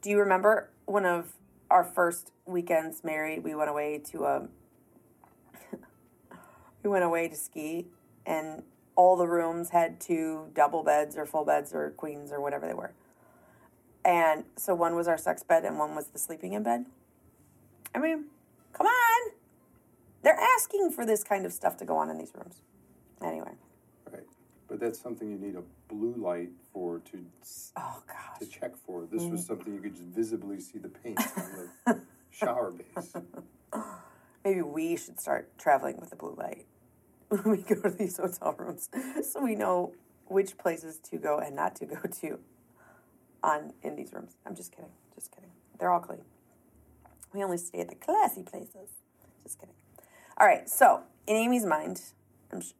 Do 0.00 0.10
you 0.10 0.18
remember 0.18 0.70
one 0.84 1.06
of 1.06 1.32
our 1.70 1.84
first 1.84 2.32
weekends 2.46 3.02
married? 3.04 3.44
We 3.44 3.54
went 3.54 3.70
away 3.70 4.00
to 4.10 4.26
um, 4.26 4.48
a. 5.72 5.76
we 6.82 6.90
went 6.90 7.04
away 7.04 7.28
to 7.28 7.36
ski, 7.36 7.86
and 8.26 8.62
all 8.94 9.16
the 9.16 9.26
rooms 9.26 9.70
had 9.70 10.00
two 10.00 10.48
double 10.54 10.82
beds 10.82 11.16
or 11.16 11.26
full 11.26 11.44
beds 11.44 11.72
or 11.72 11.90
queens 11.90 12.32
or 12.32 12.40
whatever 12.40 12.66
they 12.66 12.74
were. 12.74 12.92
And 14.04 14.44
so 14.56 14.74
one 14.74 14.94
was 14.94 15.08
our 15.08 15.18
sex 15.18 15.42
bed 15.42 15.64
and 15.64 15.78
one 15.78 15.94
was 15.94 16.08
the 16.08 16.18
sleeping 16.18 16.52
in 16.52 16.62
bed. 16.62 16.86
I 17.94 17.98
mean, 17.98 18.24
come 18.72 18.86
on. 18.86 19.32
They're 20.22 20.38
asking 20.58 20.90
for 20.92 21.04
this 21.04 21.24
kind 21.24 21.44
of 21.46 21.52
stuff 21.52 21.76
to 21.78 21.84
go 21.84 21.96
on 21.96 22.10
in 22.10 22.18
these 22.18 22.32
rooms. 22.34 22.62
Anyway. 23.22 23.52
Right. 24.10 24.22
But 24.68 24.80
that's 24.80 25.00
something 25.00 25.30
you 25.30 25.38
need 25.38 25.56
a 25.56 25.62
blue 25.92 26.14
light 26.16 26.50
for 26.72 27.00
to 27.10 27.24
Oh 27.76 28.02
to 28.40 28.46
check 28.46 28.76
for. 28.76 29.06
This 29.10 29.22
Mm. 29.22 29.32
was 29.32 29.46
something 29.46 29.74
you 29.74 29.80
could 29.80 29.92
just 29.94 30.04
visibly 30.06 30.60
see 30.60 30.78
the 30.78 30.88
paint 30.88 31.18
on 31.36 31.70
the 31.86 32.00
shower 32.30 32.72
base. 32.72 33.12
Maybe 34.44 34.62
we 34.62 34.96
should 34.96 35.20
start 35.20 35.56
traveling 35.58 35.98
with 35.98 36.12
a 36.12 36.16
blue 36.16 36.34
light 36.36 36.66
when 37.28 37.42
we 37.44 37.56
go 37.58 37.80
to 37.82 37.90
these 37.90 38.16
hotel 38.16 38.54
rooms 38.58 38.88
so 39.22 39.42
we 39.42 39.54
know 39.54 39.92
which 40.26 40.56
places 40.58 40.98
to 41.10 41.16
go 41.18 41.38
and 41.38 41.54
not 41.54 41.76
to 41.76 41.86
go 41.86 42.00
to 42.20 42.38
on 43.42 43.72
in 43.82 43.96
these 43.96 44.12
rooms. 44.12 44.36
I'm 44.46 44.54
just 44.54 44.72
kidding. 44.72 44.90
Just 45.14 45.30
kidding. 45.32 45.50
They're 45.78 45.92
all 45.92 46.00
clean. 46.00 46.22
We 47.34 47.42
only 47.42 47.58
stay 47.58 47.80
at 47.80 47.88
the 47.88 47.94
classy 47.94 48.42
places. 48.42 48.90
Just 49.42 49.58
kidding. 49.58 49.74
All 50.38 50.46
right. 50.46 50.68
So, 50.68 51.02
in 51.26 51.36
Amy's 51.36 51.64
mind, 51.64 52.00
sh- 52.60 52.72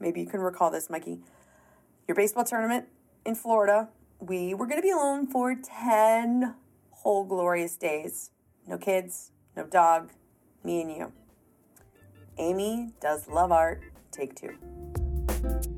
maybe 0.00 0.20
you 0.20 0.26
can 0.26 0.40
recall 0.40 0.70
this, 0.70 0.90
Mikey. 0.90 1.20
Your 2.06 2.14
baseball 2.14 2.44
tournament 2.44 2.86
in 3.24 3.34
Florida, 3.34 3.88
we 4.20 4.54
were 4.54 4.66
going 4.66 4.78
to 4.78 4.82
be 4.82 4.90
alone 4.90 5.26
for 5.26 5.54
10 5.54 6.54
whole 6.90 7.24
glorious 7.24 7.76
days. 7.76 8.30
No 8.66 8.78
kids, 8.78 9.30
no 9.56 9.64
dog, 9.66 10.10
me 10.64 10.80
and 10.80 10.90
you. 10.90 11.12
Amy 12.38 12.92
does 13.00 13.28
love 13.28 13.52
art. 13.52 13.82
Take 14.10 14.34
two. 14.34 15.76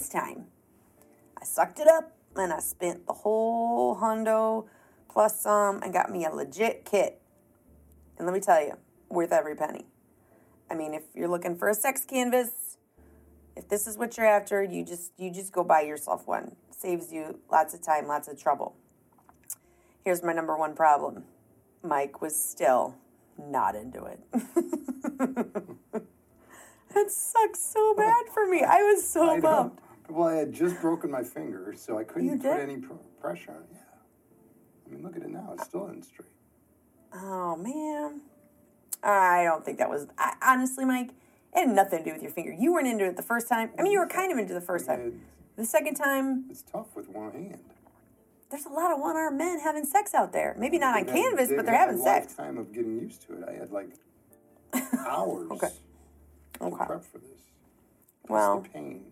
This 0.00 0.08
time, 0.08 0.46
I 1.38 1.44
sucked 1.44 1.78
it 1.78 1.86
up 1.86 2.16
and 2.34 2.54
I 2.54 2.60
spent 2.60 3.06
the 3.06 3.12
whole 3.12 3.96
hundo 3.96 4.64
plus 5.10 5.42
some 5.42 5.82
and 5.82 5.92
got 5.92 6.10
me 6.10 6.24
a 6.24 6.30
legit 6.30 6.86
kit. 6.86 7.20
And 8.16 8.26
let 8.26 8.32
me 8.32 8.40
tell 8.40 8.62
you, 8.62 8.78
worth 9.10 9.30
every 9.30 9.54
penny. 9.54 9.84
I 10.70 10.74
mean, 10.74 10.94
if 10.94 11.02
you're 11.14 11.28
looking 11.28 11.54
for 11.54 11.68
a 11.68 11.74
sex 11.74 12.02
canvas, 12.06 12.78
if 13.54 13.68
this 13.68 13.86
is 13.86 13.98
what 13.98 14.16
you're 14.16 14.24
after, 14.24 14.62
you 14.62 14.86
just 14.86 15.12
you 15.18 15.30
just 15.30 15.52
go 15.52 15.62
buy 15.62 15.82
yourself 15.82 16.26
one. 16.26 16.56
Saves 16.70 17.12
you 17.12 17.38
lots 17.52 17.74
of 17.74 17.82
time, 17.82 18.06
lots 18.06 18.26
of 18.26 18.40
trouble. 18.40 18.76
Here's 20.02 20.22
my 20.22 20.32
number 20.32 20.56
one 20.56 20.74
problem. 20.74 21.24
Mike 21.82 22.22
was 22.22 22.34
still 22.34 22.96
not 23.36 23.76
into 23.76 24.06
it. 24.06 24.20
that 26.94 27.10
sucks 27.10 27.60
so 27.60 27.94
bad 27.94 28.30
for 28.32 28.46
me. 28.46 28.62
I 28.62 28.78
was 28.78 29.06
so 29.06 29.28
I 29.28 29.40
bummed. 29.40 29.78
Well, 30.10 30.28
I 30.28 30.34
had 30.36 30.52
just 30.52 30.80
broken 30.80 31.10
my 31.10 31.22
finger, 31.22 31.72
so 31.76 31.98
I 31.98 32.04
couldn't 32.04 32.26
You 32.28 32.36
put 32.36 32.42
did? 32.42 32.60
any 32.60 32.76
pr- 32.78 32.92
pressure 33.20 33.52
on 33.52 33.58
it. 33.58 33.66
Yeah. 33.72 33.78
I 34.86 34.90
mean, 34.94 35.02
look 35.04 35.16
at 35.16 35.22
it 35.22 35.30
now. 35.30 35.50
It's 35.54 35.64
still 35.64 35.86
in 35.86 36.02
straight. 36.02 36.26
Oh 37.14 37.56
man, 37.56 38.20
I 39.02 39.44
don't 39.44 39.64
think 39.64 39.78
that 39.78 39.88
was. 39.90 40.06
I, 40.18 40.34
honestly, 40.42 40.84
Mike, 40.84 41.10
it 41.54 41.66
had 41.66 41.68
nothing 41.68 42.00
to 42.00 42.04
do 42.04 42.12
with 42.12 42.22
your 42.22 42.30
finger. 42.30 42.52
You 42.52 42.72
weren't 42.72 42.86
into 42.88 43.04
it 43.04 43.16
the 43.16 43.22
first 43.22 43.48
time. 43.48 43.70
I 43.78 43.82
mean, 43.82 43.92
you 43.92 43.98
were 43.98 44.06
kind 44.06 44.30
of 44.32 44.38
into 44.38 44.54
the 44.54 44.60
first 44.60 44.86
time. 44.86 45.00
It- 45.00 45.14
The 45.56 45.64
second 45.66 45.94
time, 45.96 46.46
it's 46.50 46.62
tough 46.62 46.94
with 46.96 47.08
one 47.08 47.32
hand. 47.32 47.60
there's 48.50 48.64
a 48.66 48.68
lot 48.70 48.90
of 48.92 48.98
one-armed 48.98 49.36
men 49.38 49.60
having 49.60 49.84
sex 49.84 50.12
out 50.14 50.32
there. 50.32 50.54
Maybe 50.58 50.78
not 50.78 50.96
on 50.98 51.04
They've 51.06 51.14
had- 51.14 51.22
canvas, 51.24 51.48
they've 51.48 51.56
but 51.58 51.66
they're 51.66 51.74
had 51.76 51.86
having 51.88 52.00
a 52.00 52.04
sex. 52.04 52.36
lifetime 52.38 52.58
of 52.58 52.72
getting 52.72 52.98
used 52.98 53.22
to 53.26 53.34
it. 53.34 53.44
I 53.48 53.52
had 53.52 53.70
like 53.70 53.90
hours 55.06 55.50
Okay. 55.52 55.68
to 56.54 56.64
Okay. 56.64 56.84
prep 56.86 57.04
for 57.04 57.18
this. 57.18 57.42
Well, 58.28 58.60
the 58.60 58.68
pain. 58.68 59.09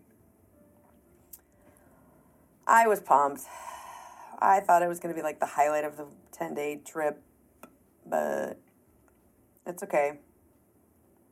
I 2.69 2.87
was 2.87 3.01
pumped. 3.01 3.41
I 4.39 4.59
thought 4.61 4.81
it 4.83 4.87
was 4.87 4.99
going 4.99 5.13
to 5.13 5.19
be 5.19 5.23
like 5.23 5.39
the 5.39 5.45
highlight 5.45 5.83
of 5.83 5.97
the 5.97 6.05
10-day 6.37 6.81
trip, 6.85 7.21
but 8.05 8.59
it's 9.65 9.83
okay. 9.83 10.19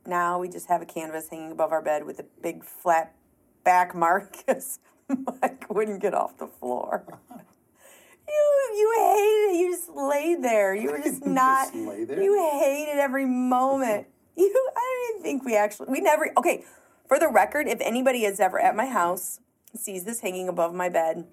Now 0.04 0.38
we 0.38 0.48
just 0.48 0.68
have 0.68 0.82
a 0.82 0.86
canvas 0.86 1.28
hanging 1.30 1.52
above 1.52 1.70
our 1.72 1.80
bed 1.80 2.04
with 2.04 2.18
a 2.18 2.24
big 2.42 2.64
flat 2.64 3.14
back 3.64 3.94
mark 3.94 4.36
because 4.46 4.80
Mike 5.08 5.64
wouldn't 5.70 6.02
get 6.02 6.12
off 6.12 6.36
the 6.38 6.48
floor. 6.48 7.18
You 8.30 8.74
you 8.76 8.94
hated 8.98 9.56
it. 9.56 9.60
You 9.60 9.70
just 9.74 9.88
laid 9.88 10.42
there. 10.44 10.74
You 10.74 10.90
were 10.90 10.98
just 10.98 11.20
Just 11.24 11.26
not. 11.26 11.74
lay 11.74 12.04
there? 12.04 12.22
You 12.22 12.60
hated 12.60 12.98
every 12.98 13.24
moment. 13.24 14.06
You. 14.36 14.44
I 14.76 15.06
didn't 15.08 15.20
even 15.20 15.22
think 15.22 15.44
we 15.46 15.56
actually. 15.56 15.86
We 15.90 16.02
never. 16.02 16.30
Okay. 16.36 16.62
For 17.06 17.18
the 17.18 17.28
record, 17.28 17.68
if 17.68 17.78
anybody 17.80 18.26
is 18.26 18.38
ever 18.38 18.60
at 18.60 18.76
my 18.76 18.84
house, 18.84 19.40
sees 19.76 20.04
this 20.04 20.20
hanging 20.20 20.48
above 20.48 20.74
my 20.74 20.88
bed, 20.88 21.26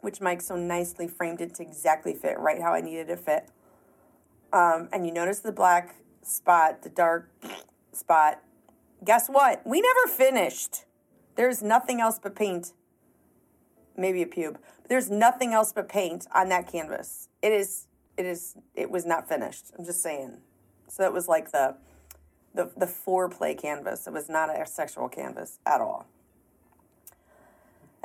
which 0.00 0.20
Mike 0.20 0.40
so 0.40 0.56
nicely 0.56 1.08
framed 1.08 1.40
it 1.40 1.54
to 1.54 1.62
exactly 1.62 2.14
fit 2.14 2.38
right 2.38 2.60
how 2.60 2.74
I 2.74 2.80
needed 2.80 3.08
it 3.08 3.16
to 3.16 3.16
fit. 3.16 3.50
Um, 4.52 4.88
and 4.92 5.06
you 5.06 5.12
notice 5.12 5.40
the 5.40 5.52
black 5.52 5.96
spot, 6.22 6.82
the 6.82 6.88
dark 6.88 7.30
spot. 7.92 8.42
Guess 9.04 9.28
what? 9.28 9.62
We 9.66 9.80
never 9.80 10.06
finished. 10.06 10.84
There's 11.36 11.62
nothing 11.62 12.00
else 12.00 12.18
but 12.18 12.34
paint. 12.34 12.72
Maybe 13.96 14.22
a 14.22 14.26
pube. 14.26 14.56
There's 14.88 15.10
nothing 15.10 15.52
else 15.52 15.72
but 15.72 15.88
paint 15.88 16.26
on 16.34 16.48
that 16.50 16.70
canvas. 16.70 17.28
It 17.42 17.52
is 17.52 17.86
it 18.16 18.24
is 18.24 18.56
it 18.74 18.90
was 18.90 19.04
not 19.04 19.28
finished. 19.28 19.72
I'm 19.78 19.84
just 19.84 20.02
saying. 20.02 20.38
So 20.88 21.04
it 21.04 21.12
was 21.12 21.28
like 21.28 21.52
the 21.52 21.76
the 22.54 22.70
the 22.76 22.86
foreplay 22.86 23.60
canvas. 23.60 24.06
It 24.06 24.12
was 24.12 24.28
not 24.28 24.48
a 24.48 24.66
sexual 24.66 25.08
canvas 25.08 25.58
at 25.66 25.80
all. 25.80 26.06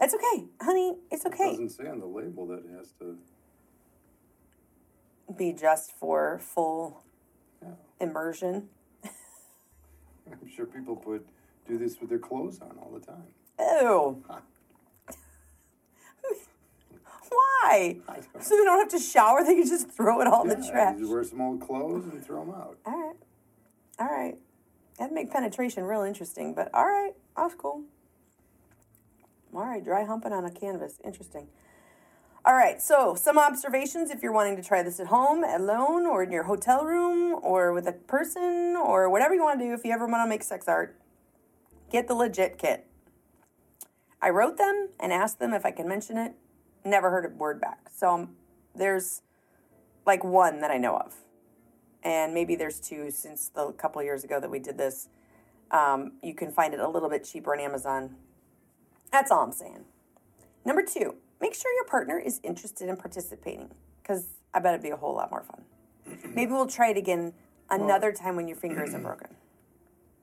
It's 0.01 0.13
okay, 0.15 0.45
honey. 0.59 0.95
It's 1.11 1.25
okay. 1.27 1.49
It 1.49 1.51
doesn't 1.51 1.69
say 1.69 1.87
on 1.87 1.99
the 1.99 2.07
label 2.07 2.47
that 2.47 2.59
it 2.65 2.71
has 2.75 2.91
to. 2.99 3.17
Be 5.37 5.53
just 5.53 5.91
for 5.97 6.39
full 6.39 7.03
Yeah. 7.61 7.69
immersion. 7.99 8.69
I'm 9.05 10.49
sure 10.53 10.65
people 10.65 10.95
put 10.95 11.25
do 11.67 11.77
this 11.77 11.99
with 12.01 12.09
their 12.09 12.19
clothes 12.19 12.59
on 12.61 12.77
all 12.81 12.91
the 12.91 12.99
time. 13.05 13.27
Ew. 13.59 14.23
Why? 17.29 17.97
So 18.41 18.57
they 18.57 18.63
don't 18.63 18.79
have 18.79 18.89
to 18.89 18.99
shower. 18.99 19.43
They 19.43 19.53
can 19.55 19.65
just 19.67 19.89
throw 19.89 20.19
it 20.21 20.27
all 20.27 20.41
in 20.43 20.49
the 20.49 20.67
trash. 20.67 20.97
you 20.99 21.09
wear 21.09 21.23
some 21.23 21.39
old 21.39 21.61
clothes 21.61 22.05
and 22.11 22.25
throw 22.25 22.43
them 22.43 22.53
out. 22.53 22.77
All 22.85 22.93
right. 22.99 23.15
All 23.99 24.07
right. 24.07 24.37
That'd 24.97 25.13
make 25.13 25.31
penetration 25.31 25.83
real 25.83 26.01
interesting, 26.01 26.53
but 26.53 26.69
all 26.73 26.85
right. 26.85 27.13
That's 27.37 27.53
cool. 27.55 27.83
All 29.53 29.65
right. 29.65 29.83
Dry 29.83 30.05
humping 30.05 30.33
on 30.33 30.45
a 30.45 30.51
canvas. 30.51 30.99
Interesting. 31.03 31.47
All 32.43 32.53
right. 32.53 32.81
So, 32.81 33.15
some 33.15 33.37
observations 33.37 34.09
if 34.09 34.23
you're 34.23 34.31
wanting 34.31 34.55
to 34.55 34.63
try 34.63 34.81
this 34.83 34.99
at 34.99 35.07
home, 35.07 35.43
alone, 35.43 36.05
or 36.05 36.23
in 36.23 36.31
your 36.31 36.43
hotel 36.43 36.85
room, 36.85 37.39
or 37.43 37.73
with 37.73 37.87
a 37.87 37.91
person, 37.91 38.75
or 38.75 39.09
whatever 39.09 39.33
you 39.35 39.43
want 39.43 39.59
to 39.59 39.65
do. 39.65 39.73
If 39.73 39.85
you 39.85 39.91
ever 39.91 40.07
want 40.07 40.25
to 40.25 40.29
make 40.29 40.43
sex 40.43 40.67
art, 40.67 40.99
get 41.91 42.07
the 42.07 42.15
legit 42.15 42.57
kit. 42.57 42.87
I 44.21 44.29
wrote 44.29 44.57
them 44.57 44.89
and 44.99 45.11
asked 45.11 45.39
them 45.39 45.53
if 45.53 45.65
I 45.65 45.71
can 45.71 45.87
mention 45.87 46.17
it. 46.17 46.33
Never 46.83 47.09
heard 47.09 47.25
a 47.25 47.29
word 47.29 47.61
back. 47.61 47.89
So, 47.95 48.09
um, 48.09 48.35
there's 48.73 49.21
like 50.05 50.23
one 50.23 50.61
that 50.61 50.71
I 50.71 50.77
know 50.77 50.97
of 50.97 51.15
and 52.03 52.33
maybe 52.33 52.55
there's 52.55 52.79
two 52.79 53.11
since 53.11 53.49
the 53.49 53.71
couple 53.73 54.01
years 54.03 54.23
ago 54.23 54.39
that 54.39 54.49
we 54.49 54.59
did 54.59 54.77
this. 54.77 55.07
Um, 55.69 56.13
you 56.21 56.33
can 56.33 56.51
find 56.51 56.73
it 56.73 56.79
a 56.79 56.87
little 56.87 57.09
bit 57.09 57.23
cheaper 57.23 57.53
on 57.53 57.59
Amazon. 57.59 58.15
That's 59.11 59.31
all 59.31 59.41
I'm 59.43 59.51
saying. 59.51 59.85
Number 60.65 60.83
two, 60.83 61.15
make 61.39 61.53
sure 61.53 61.71
your 61.73 61.85
partner 61.85 62.17
is 62.19 62.39
interested 62.43 62.87
in 62.89 62.97
participating 62.97 63.69
because 64.01 64.25
I 64.53 64.59
bet 64.59 64.73
it'd 64.73 64.83
be 64.83 64.89
a 64.89 64.95
whole 64.97 65.15
lot 65.15 65.31
more 65.31 65.43
fun. 65.43 65.63
Maybe 66.35 66.51
we'll 66.51 66.67
try 66.67 66.89
it 66.89 66.97
again 66.97 67.33
another 67.69 68.11
time 68.11 68.35
when 68.35 68.47
your 68.47 68.57
finger 68.57 68.83
isn't 68.83 69.01
broken. 69.03 69.35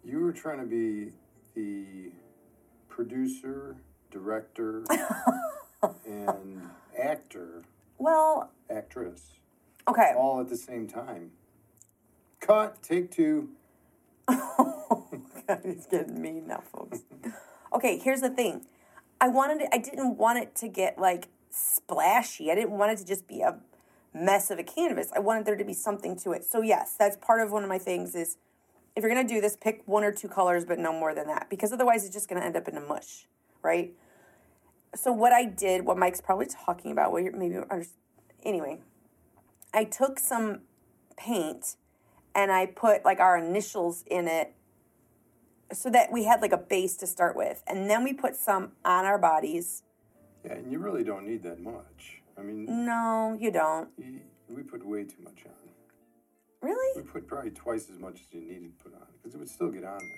You 0.04 0.20
were 0.20 0.32
trying 0.32 0.60
to 0.60 0.66
be 0.66 1.12
the 1.54 2.12
producer, 2.88 3.76
director, 4.10 4.84
and 6.06 6.62
actor, 6.98 7.62
Well, 7.98 8.50
actress, 8.70 9.32
okay. 9.86 10.14
all 10.16 10.40
at 10.40 10.48
the 10.48 10.56
same 10.56 10.86
time. 10.88 11.32
Cut. 12.40 12.82
Take 12.82 13.10
two. 13.10 13.50
Oh 14.90 15.06
God, 15.46 15.60
he's 15.64 15.86
getting 15.86 16.20
mean 16.20 16.46
now, 16.48 16.62
folks. 16.72 17.00
Okay, 17.72 17.98
here's 17.98 18.22
the 18.22 18.30
thing. 18.30 18.64
I 19.20 19.28
wanted 19.28 19.62
it, 19.62 19.68
I 19.72 19.78
didn't 19.78 20.16
want 20.16 20.38
it 20.38 20.54
to 20.56 20.68
get 20.68 20.98
like 20.98 21.28
splashy. 21.50 22.50
I 22.50 22.54
didn't 22.54 22.72
want 22.72 22.92
it 22.92 22.98
to 22.98 23.04
just 23.04 23.26
be 23.26 23.40
a 23.40 23.58
mess 24.14 24.50
of 24.50 24.58
a 24.58 24.62
canvas. 24.62 25.10
I 25.14 25.18
wanted 25.18 25.44
there 25.44 25.56
to 25.56 25.64
be 25.64 25.74
something 25.74 26.16
to 26.20 26.32
it. 26.32 26.44
So 26.44 26.62
yes, 26.62 26.94
that's 26.98 27.16
part 27.16 27.40
of 27.40 27.50
one 27.50 27.62
of 27.62 27.68
my 27.68 27.78
things 27.78 28.14
is 28.14 28.36
if 28.96 29.02
you're 29.02 29.12
gonna 29.12 29.26
do 29.26 29.40
this, 29.40 29.56
pick 29.56 29.82
one 29.86 30.04
or 30.04 30.12
two 30.12 30.28
colors, 30.28 30.64
but 30.64 30.78
no 30.78 30.92
more 30.92 31.14
than 31.14 31.26
that. 31.26 31.48
Because 31.50 31.72
otherwise 31.72 32.04
it's 32.04 32.14
just 32.14 32.28
gonna 32.28 32.44
end 32.44 32.56
up 32.56 32.68
in 32.68 32.76
a 32.76 32.80
mush, 32.80 33.26
right? 33.62 33.92
So 34.94 35.12
what 35.12 35.32
I 35.32 35.44
did, 35.44 35.84
what 35.84 35.98
Mike's 35.98 36.20
probably 36.20 36.46
talking 36.46 36.90
about, 36.90 37.12
what 37.12 37.22
you're 37.22 37.36
maybe 37.36 37.58
anyway, 38.42 38.80
I 39.74 39.84
took 39.84 40.18
some 40.18 40.60
paint 41.16 41.76
and 42.34 42.50
I 42.50 42.66
put 42.66 43.04
like 43.04 43.20
our 43.20 43.36
initials 43.36 44.04
in 44.06 44.28
it 44.28 44.54
so 45.72 45.90
that 45.90 46.10
we 46.10 46.24
had 46.24 46.40
like 46.40 46.52
a 46.52 46.58
base 46.58 46.96
to 46.96 47.06
start 47.06 47.36
with. 47.36 47.62
And 47.66 47.88
then 47.88 48.04
we 48.04 48.12
put 48.12 48.36
some 48.36 48.72
on 48.84 49.04
our 49.04 49.18
bodies. 49.18 49.82
Yeah, 50.44 50.54
and 50.54 50.70
you 50.70 50.78
really 50.78 51.04
don't 51.04 51.26
need 51.26 51.42
that 51.42 51.60
much. 51.60 52.22
I 52.38 52.42
mean, 52.42 52.86
No, 52.86 53.36
you 53.38 53.50
don't. 53.50 53.88
you, 53.98 54.20
we 54.48 54.62
put 54.62 54.86
way 54.86 55.04
too 55.04 55.22
much 55.22 55.44
on. 55.44 55.52
Really? 56.60 57.02
We 57.02 57.08
put 57.08 57.26
probably 57.26 57.50
twice 57.50 57.88
as 57.90 57.98
much 57.98 58.14
as 58.14 58.26
you 58.32 58.40
needed 58.40 58.78
to 58.78 58.84
put 58.84 58.94
on 58.94 59.06
because 59.16 59.34
it 59.34 59.38
would 59.38 59.48
still 59.48 59.70
get 59.70 59.84
on 59.84 59.98
there. 59.98 60.08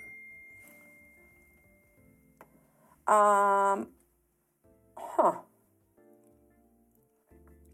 Um, 3.16 3.88
huh. 4.96 5.32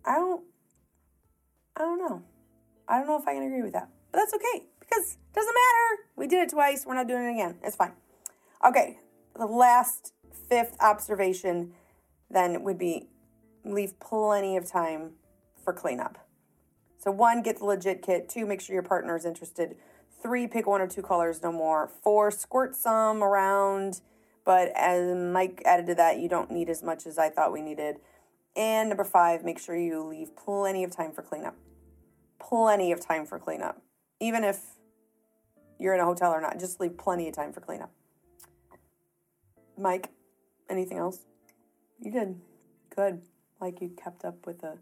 I 0.05 0.15
don't, 0.15 0.45
I 1.77 1.81
don't 1.81 1.99
know. 1.99 2.23
I 2.89 2.99
don't 2.99 3.07
know 3.09 3.21
if 3.21 3.29
I 3.29 3.35
can 3.35 3.43
agree 3.43 3.63
with 3.63 3.73
that. 3.75 3.89
But 4.13 4.19
that's 4.19 4.35
okay 4.35 4.67
because 4.89 5.13
it 5.13 5.35
doesn't 5.35 5.55
matter. 5.55 6.09
We 6.17 6.27
did 6.27 6.43
it 6.43 6.51
twice. 6.51 6.85
We're 6.87 6.95
not 6.95 7.09
doing 7.09 7.25
it 7.25 7.33
again. 7.33 7.57
It's 7.63 7.77
fine. 7.77 7.93
Okay. 8.67 8.99
The 9.37 9.47
last 9.47 10.13
fifth 10.49 10.77
observation 10.81 11.73
then 12.31 12.63
would 12.63 12.79
be 12.79 13.09
leave 13.65 13.99
plenty 14.01 14.57
of 14.57 14.71
time 14.71 15.13
for 15.63 15.73
cleanup. 15.73 16.19
So 16.99 17.11
one, 17.11 17.43
get 17.43 17.59
the 17.59 17.65
legit 17.65 18.03
kit. 18.03 18.29
Two, 18.29 18.47
make 18.47 18.61
sure 18.61 18.75
your 18.75 18.83
partner 18.83 19.17
is 19.17 19.25
interested. 19.25 19.77
Three, 20.23 20.47
pick 20.47 20.67
one 20.67 20.81
or 20.81 20.89
two 20.89 21.03
colors, 21.03 21.43
no 21.43 21.53
more. 21.53 21.89
Four, 22.03 22.31
squirt 22.31 22.75
some 22.75 23.23
around, 23.23 24.01
but 24.45 24.73
as 24.75 25.15
Mike 25.15 25.63
added 25.65 25.87
to 25.87 25.95
that, 25.97 26.19
you 26.19 26.29
don't 26.29 26.51
need 26.51 26.71
as 26.71 26.83
much 26.83 27.07
as 27.07 27.19
I 27.19 27.29
thought 27.29 27.53
we 27.53 27.61
needed. 27.61 27.97
And 28.57 28.89
number 28.89 29.05
five, 29.05 29.45
make 29.45 29.59
sure 29.59 29.77
you 29.77 30.03
leave 30.03 30.35
plenty 30.35 30.83
of 30.83 30.91
time 30.91 31.13
for 31.13 31.23
cleanup. 31.23 31.57
Plenty 32.41 32.91
of 32.91 33.01
time 33.01 33.27
for 33.27 33.39
cleanup. 33.39 33.83
Even 34.19 34.43
if 34.45 34.76
you're 35.79 35.95
in 35.95 36.01
a 36.01 36.05
hotel 36.05 36.33
or 36.33 36.41
not, 36.41 36.59
just 36.59 36.81
leave 36.81 36.97
plenty 36.97 37.29
of 37.29 37.35
time 37.35 37.53
for 37.53 37.61
cleanup. 37.61 37.91
Mike, 39.79 40.11
anything 40.71 40.99
else? 40.99 41.25
You 42.01 42.11
did. 42.11 42.41
Good. 42.95 43.23
Like 43.61 43.81
you 43.81 43.91
kept 43.91 44.25
up 44.25 44.47
with 44.47 44.61
the 44.61 44.79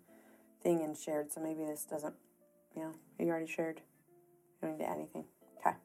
thing 0.63 0.83
and 0.83 0.97
shared, 0.97 1.33
so 1.33 1.41
maybe 1.41 1.65
this 1.65 1.85
doesn't, 1.85 2.15
you 2.77 2.83
know, 2.83 2.93
you 3.19 3.29
already 3.29 3.51
shared. 3.51 3.81
You 4.63 4.69
don't 4.69 4.79
need 4.79 4.85
to 4.85 4.91
add 4.91 4.97
anything. 4.97 5.25
Okay. 5.59 5.77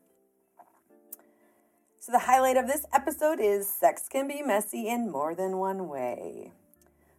So 2.00 2.12
the 2.12 2.20
highlight 2.20 2.58
of 2.58 2.68
this 2.68 2.86
episode 2.94 3.40
is 3.40 3.70
sex 3.70 4.08
can 4.10 4.28
be 4.28 4.42
messy 4.42 4.88
in 4.88 5.12
more 5.12 5.36
than 5.36 5.58
one 5.58 5.88
way. 5.88 6.52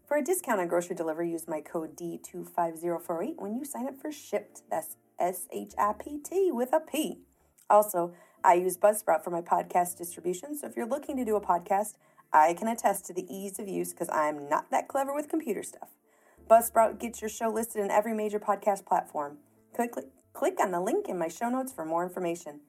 For 0.07 0.17
a 0.17 0.25
discount 0.25 0.61
on 0.61 0.67
grocery 0.67 0.97
delivery, 0.97 1.31
use 1.31 1.47
my 1.47 1.61
code 1.61 1.97
D25048 1.97 3.35
when 3.37 3.55
you 3.55 3.65
sign 3.65 3.87
up 3.87 4.01
for 4.01 4.11
Shipt. 4.11 4.63
That's 4.69 4.97
S 5.21 5.47
H 5.53 5.73
I 5.79 5.93
P 5.93 6.19
T 6.19 6.51
with 6.51 6.73
a 6.73 6.81
P. 6.81 7.21
Also, 7.71 8.13
I 8.43 8.55
use 8.55 8.77
Buzzsprout 8.77 9.23
for 9.23 9.31
my 9.31 9.41
podcast 9.41 9.97
distribution, 9.97 10.57
so 10.57 10.67
if 10.67 10.77
you're 10.77 10.87
looking 10.87 11.17
to 11.17 11.25
do 11.25 11.37
a 11.37 11.41
podcast, 11.41 11.95
I 12.33 12.55
can 12.55 12.69
attest 12.69 13.07
to 13.07 13.15
the 13.15 13.27
ease 13.33 13.59
of 13.59 13.69
use 13.69 13.93
because 13.93 14.09
I'm 14.11 14.49
not 14.49 14.71
that 14.71 14.89
clever 14.89 15.15
with 15.15 15.29
computer 15.29 15.63
stuff. 15.63 15.89
Buzzsprout 16.51 16.99
gets 16.99 17.21
your 17.21 17.29
show 17.29 17.49
listed 17.49 17.83
in 17.83 17.91
every 17.91 18.13
major 18.13 18.41
podcast 18.41 18.85
platform. 18.85 19.39
Click, 19.75 19.95
click, 20.33 20.59
on 20.61 20.73
the 20.73 20.81
link 20.81 21.09
in 21.09 21.17
my 21.17 21.29
show 21.29 21.49
notes 21.49 21.73
for 21.73 21.85
more 21.85 22.05
information. 22.05 22.61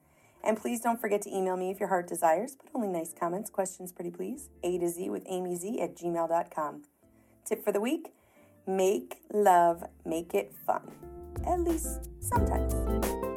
And 0.44 0.56
please 0.56 0.80
don't 0.80 1.00
forget 1.00 1.22
to 1.22 1.34
email 1.34 1.56
me 1.56 1.70
if 1.70 1.80
your 1.80 1.88
heart 1.88 2.08
desires, 2.08 2.56
but 2.56 2.70
only 2.74 2.88
nice 2.88 3.12
comments, 3.12 3.50
questions, 3.50 3.92
pretty 3.92 4.10
please. 4.10 4.50
A 4.62 4.78
to 4.78 4.88
Z 4.88 5.10
with 5.10 5.24
Amy 5.26 5.56
Z 5.56 5.80
at 5.80 5.96
gmail.com. 5.96 6.82
Tip 7.44 7.64
for 7.64 7.72
the 7.72 7.80
week 7.80 8.12
make 8.66 9.16
love, 9.32 9.84
make 10.04 10.34
it 10.34 10.54
fun. 10.66 10.82
At 11.46 11.60
least 11.60 12.08
sometimes. 12.20 13.31